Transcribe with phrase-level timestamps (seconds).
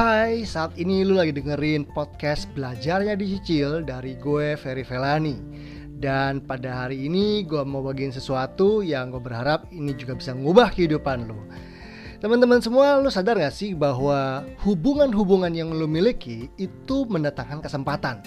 [0.00, 5.36] Hai, saat ini lu lagi dengerin podcast Belajarnya Dicicil dari gue Ferry Velani
[6.00, 10.72] Dan pada hari ini gue mau bagiin sesuatu yang gue berharap ini juga bisa ngubah
[10.72, 11.36] kehidupan lu.
[12.16, 18.24] Teman-teman semua, lu sadar gak sih bahwa hubungan-hubungan yang lu miliki itu mendatangkan kesempatan?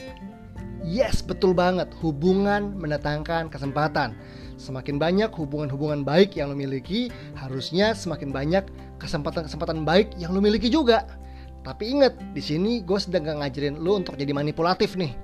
[0.86, 4.14] Yes, betul banget, hubungan mendatangkan kesempatan.
[4.62, 8.62] Semakin banyak hubungan-hubungan baik yang lo miliki, harusnya semakin banyak
[9.02, 11.23] kesempatan-kesempatan baik yang lo miliki juga.
[11.64, 15.16] Tapi ingat, di sini gue sedang gak ngajarin lo untuk jadi manipulatif nih.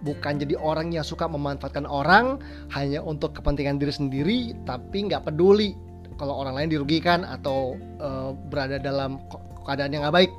[0.00, 2.40] Bukan jadi orang yang suka memanfaatkan orang
[2.72, 5.76] hanya untuk kepentingan diri sendiri, tapi nggak peduli
[6.16, 9.20] kalau orang lain dirugikan atau uh, berada dalam
[9.66, 10.32] keadaan yang gak baik.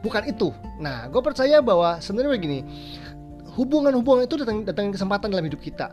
[0.00, 0.54] Bukan itu.
[0.80, 2.60] Nah, gue percaya bahwa sebenarnya begini,
[3.58, 5.92] hubungan-hubungan itu datang datangin kesempatan dalam hidup kita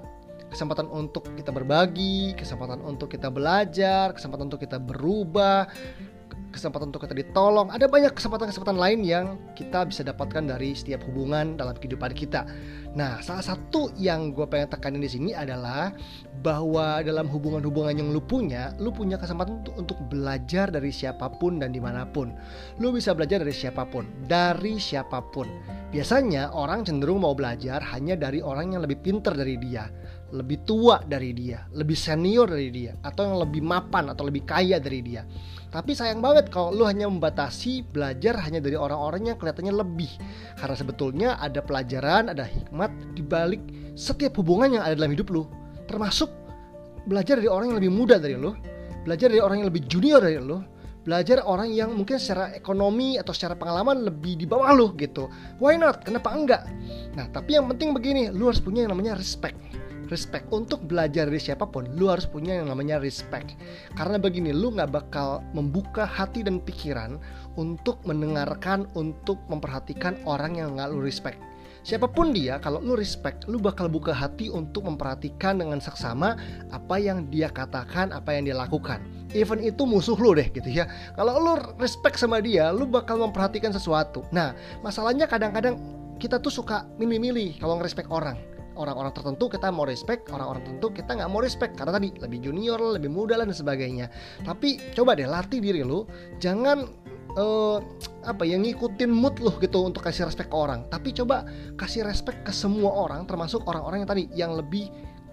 [0.50, 5.70] kesempatan untuk kita berbagi, kesempatan untuk kita belajar, kesempatan untuk kita berubah,
[6.50, 7.70] kesempatan untuk kita ditolong.
[7.70, 12.46] Ada banyak kesempatan-kesempatan lain yang kita bisa dapatkan dari setiap hubungan dalam kehidupan kita.
[12.98, 15.94] Nah, salah satu yang gue pengen tekanin di sini adalah
[16.42, 21.62] bahwa dalam hubungan-hubungan yang lu punya, lu punya kesempatan untuk, untuk belajar dari siapa pun
[21.62, 22.34] dan di mana pun.
[22.82, 25.46] Lu bisa belajar dari siapa pun, dari siapa pun.
[25.90, 29.90] Biasanya orang cenderung mau belajar hanya dari orang yang lebih pinter dari dia
[30.30, 34.78] lebih tua dari dia, lebih senior dari dia, atau yang lebih mapan atau lebih kaya
[34.78, 35.26] dari dia.
[35.70, 40.10] Tapi sayang banget kalau lu hanya membatasi belajar hanya dari orang-orang yang kelihatannya lebih.
[40.58, 43.62] Karena sebetulnya ada pelajaran, ada hikmat di balik
[43.94, 45.46] setiap hubungan yang ada dalam hidup lu.
[45.86, 46.34] Termasuk
[47.06, 48.58] belajar dari orang yang lebih muda dari lu,
[49.06, 50.58] belajar dari orang yang lebih junior dari lu,
[51.06, 55.30] belajar orang yang mungkin secara ekonomi atau secara pengalaman lebih di bawah lu gitu.
[55.62, 56.02] Why not?
[56.02, 56.66] Kenapa enggak?
[57.14, 59.58] Nah, tapi yang penting begini, lu harus punya yang namanya respect
[60.10, 60.50] respect.
[60.52, 63.56] Untuk belajar dari siapa pun lu harus punya yang namanya respect.
[63.96, 67.22] Karena begini lu nggak bakal membuka hati dan pikiran
[67.56, 71.40] untuk mendengarkan untuk memperhatikan orang yang nggak lu respect.
[71.80, 76.36] Siapa pun dia kalau lu respect lu bakal buka hati untuk memperhatikan dengan seksama
[76.76, 79.00] apa yang dia katakan apa yang dia lakukan.
[79.32, 80.92] Even itu musuh lu deh gitu ya.
[81.16, 84.28] Kalau lu respect sama dia lu bakal memperhatikan sesuatu.
[84.36, 84.52] Nah
[84.84, 85.80] masalahnya kadang-kadang
[86.20, 88.36] kita tuh suka milih-milih kalau ngerespek orang
[88.80, 91.76] orang-orang tertentu kita mau respect orang-orang tertentu kita nggak mau respect.
[91.76, 94.08] Karena tadi lebih junior lebih muda dan sebagainya.
[94.48, 96.08] Tapi coba deh latih diri lu.
[96.40, 96.88] Jangan
[97.36, 97.78] uh,
[98.24, 100.88] apa ya ngikutin mood lu gitu untuk kasih respect ke orang.
[100.88, 101.44] Tapi coba
[101.76, 104.88] kasih respect ke semua orang termasuk orang-orang yang tadi yang lebih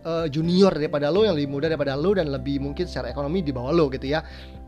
[0.07, 3.55] uh, junior daripada lo yang lebih muda daripada lo dan lebih mungkin secara ekonomi di
[3.55, 4.23] bawah lo gitu ya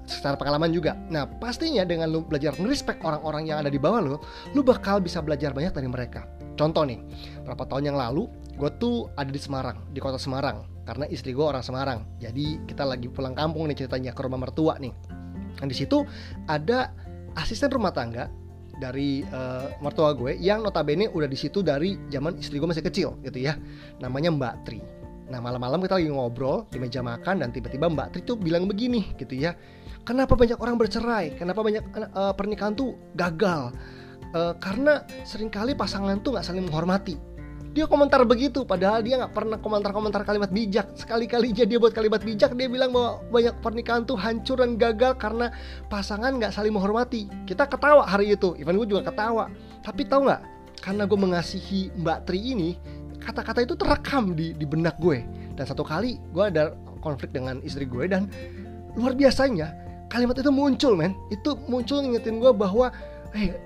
[0.08, 0.96] secara pengalaman juga.
[1.12, 4.16] Nah, pastinya dengan lu belajar respect orang-orang yang ada di bawah lo,
[4.56, 6.24] lu bakal bisa belajar banyak dari mereka.
[6.58, 6.98] Contoh nih,
[7.46, 8.26] berapa tahun yang lalu
[8.58, 12.02] gue tuh ada di Semarang di kota Semarang karena istri gue orang Semarang.
[12.18, 14.90] Jadi kita lagi pulang kampung nih ceritanya ke rumah mertua nih.
[15.60, 16.02] Dan di situ
[16.50, 16.90] ada
[17.38, 18.26] asisten rumah tangga
[18.78, 23.14] dari uh, mertua gue yang notabene udah di situ dari zaman istri gue masih kecil
[23.22, 23.54] gitu ya.
[24.02, 24.80] Namanya Mbak Tri.
[25.28, 29.14] Nah malam-malam kita lagi ngobrol di meja makan dan tiba-tiba Mbak Tri tuh bilang begini
[29.14, 29.54] gitu ya
[30.08, 31.36] kenapa banyak orang bercerai?
[31.36, 31.84] Kenapa banyak
[32.16, 33.76] uh, pernikahan tuh gagal?
[34.32, 37.20] Uh, karena sering kali pasangan tuh nggak saling menghormati.
[37.76, 40.96] Dia komentar begitu padahal dia nggak pernah komentar-komentar kalimat bijak.
[40.96, 45.52] Sekali-kalinya dia buat kalimat bijak dia bilang bahwa banyak pernikahan tuh hancur dan gagal karena
[45.92, 47.28] pasangan nggak saling menghormati.
[47.44, 49.52] Kita ketawa hari itu even gue juga ketawa.
[49.84, 50.42] Tapi tahu nggak?
[50.80, 52.70] Karena gue mengasihi Mbak Tri ini
[53.20, 55.20] kata-kata itu terekam di, di benak gue.
[55.52, 56.72] Dan satu kali gue ada
[57.04, 58.32] konflik dengan istri gue dan
[58.96, 62.92] luar biasanya kalimat itu muncul men itu muncul ngingetin gue bahwa
[63.36, 63.56] hey,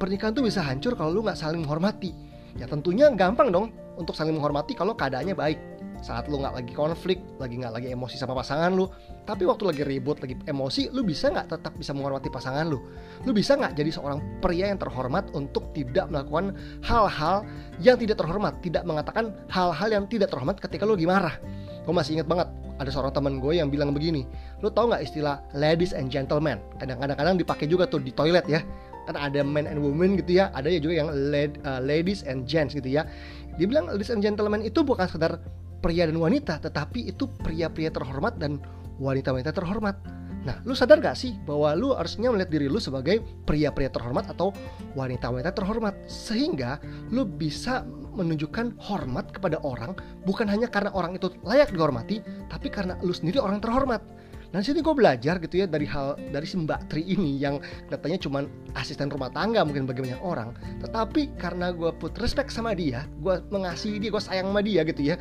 [0.00, 4.34] pernikahan tuh bisa hancur kalau lu nggak saling menghormati Ya tentunya gampang dong untuk saling
[4.34, 5.58] menghormati kalau keadaannya baik.
[6.00, 8.88] Saat lu nggak lagi konflik, lagi nggak lagi emosi sama pasangan lu,
[9.28, 12.80] tapi waktu lagi ribut, lagi emosi, lu bisa nggak tetap bisa menghormati pasangan lu?
[13.28, 17.44] Lu bisa nggak jadi seorang pria yang terhormat untuk tidak melakukan hal-hal
[17.84, 21.36] yang tidak terhormat, tidak mengatakan hal-hal yang tidak terhormat ketika lu lagi marah?
[21.84, 22.48] Gue masih ingat banget
[22.80, 24.24] ada seorang teman gue yang bilang begini,
[24.64, 26.56] lu tau nggak istilah ladies and gentlemen?
[26.80, 28.64] Kadang-kadang dipakai juga tuh di toilet ya.
[29.04, 32.48] Kan ada men and women gitu ya ada ya juga yang led, uh, ladies and
[32.48, 33.04] gents gitu ya.
[33.60, 35.36] Dia bilang ladies and gentlemen itu bukan sekedar
[35.84, 38.56] pria dan wanita tetapi itu pria-pria terhormat dan
[38.96, 39.96] wanita-wanita terhormat.
[40.40, 44.56] Nah, lu sadar gak sih bahwa lu harusnya melihat diri lu sebagai pria-pria terhormat atau
[44.96, 45.92] wanita-wanita terhormat?
[46.08, 46.80] Sehingga
[47.12, 47.84] lu bisa
[48.20, 49.96] menunjukkan hormat kepada orang
[50.28, 52.20] bukan hanya karena orang itu layak dihormati,
[52.52, 54.04] tapi karena lu sendiri orang terhormat.
[54.50, 58.18] Dan sini gue belajar gitu ya dari hal dari si Mbak Tri ini yang katanya
[58.18, 58.42] cuma
[58.74, 60.54] asisten rumah tangga mungkin bagi banyak orang.
[60.82, 65.14] Tetapi karena gue put respect sama dia, gue mengasihi dia, gue sayang sama dia gitu
[65.14, 65.16] ya.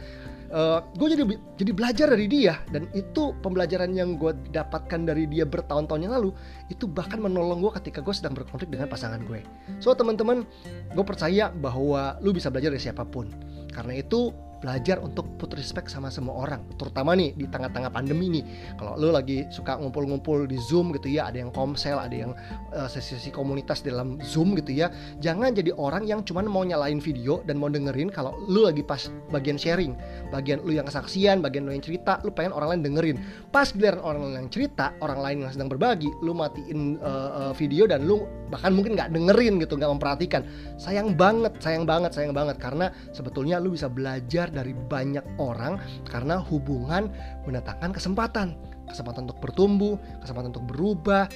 [0.49, 1.23] uh, gue jadi
[1.61, 6.33] jadi belajar dari dia dan itu pembelajaran yang gue dapatkan dari dia bertahun-tahun yang lalu
[6.73, 9.45] itu bahkan menolong gue ketika gue sedang berkonflik dengan pasangan gue
[9.77, 10.45] so teman-teman
[10.93, 13.29] gue percaya bahwa lu bisa belajar dari siapa pun
[13.69, 16.61] karena itu belajar untuk put respect sama semua orang.
[16.75, 18.44] Terutama nih di tengah-tengah pandemi nih.
[18.75, 22.31] Kalau lo lagi suka ngumpul-ngumpul di zoom gitu ya ada yang komsel ada yang
[22.75, 24.91] uh, sesi-sesi komunitas dalam zoom gitu ya
[25.23, 29.07] jangan jadi orang yang cuman mau nyalain video dan mau dengerin kalau lo lagi pas
[29.31, 29.95] bagian sharing.
[30.29, 33.17] Bagian lo yang kesaksian bagian lo yang cerita lo pengen orang lain dengerin.
[33.50, 37.53] Pas giliran orang lain yang cerita orang lain yang sedang berbagi lo matiin uh, uh,
[37.56, 40.41] video dan lo bahkan mungkin nggak dengerin gitu nggak memperhatikan.
[40.75, 42.59] Sayang banget sayang banget sayang banget.
[42.59, 45.77] Karena sebetulnya lo bisa belajar dari banyak orang
[46.09, 47.09] karena hubungan
[47.45, 48.57] mendatangkan kesempatan.
[48.89, 51.29] Kesempatan untuk bertumbuh, kesempatan untuk berubah,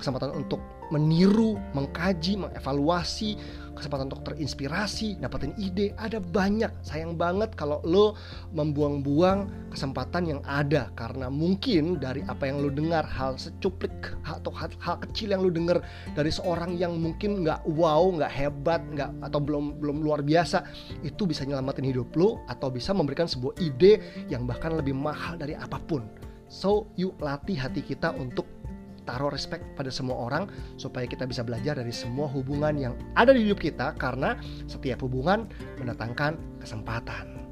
[0.00, 0.60] kesempatan untuk
[0.90, 3.38] meniru, mengkaji, mengevaluasi,
[3.76, 6.72] kesempatan untuk terinspirasi, dapetin ide, ada banyak.
[6.80, 8.16] Sayang banget kalau lo
[8.56, 13.92] membuang-buang kesempatan yang ada karena mungkin dari apa yang lo dengar hal secuplik
[14.24, 15.84] atau hal, hal kecil yang lo dengar
[16.16, 20.64] dari seorang yang mungkin nggak wow, nggak hebat, nggak atau belum belum luar biasa
[21.04, 24.00] itu bisa nyelamatin hidup lo atau bisa memberikan sebuah ide
[24.32, 26.26] yang bahkan lebih mahal dari apa pun.
[26.46, 28.46] So, yuk latih hati kita untuk
[29.06, 33.46] taruh respect pada semua orang supaya kita bisa belajar dari semua hubungan yang ada di
[33.46, 34.34] hidup kita karena
[34.66, 35.46] setiap hubungan
[35.78, 37.45] mendatangkan kesempatan.